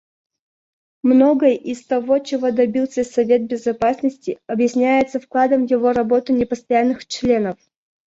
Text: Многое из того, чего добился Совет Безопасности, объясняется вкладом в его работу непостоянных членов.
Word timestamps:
Многое 1.03 1.53
из 1.53 1.85
того, 1.85 2.17
чего 2.17 2.49
добился 2.49 3.03
Совет 3.03 3.45
Безопасности, 3.45 4.39
объясняется 4.47 5.19
вкладом 5.19 5.67
в 5.67 5.69
его 5.69 5.93
работу 5.93 6.33
непостоянных 6.33 7.05
членов. 7.05 7.59